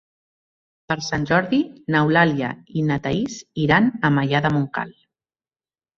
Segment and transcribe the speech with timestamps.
[0.91, 1.59] Per Sant Jordi
[1.95, 2.49] n'Eulàlia
[2.81, 4.95] i na Thaís iran a Maià de Montcal.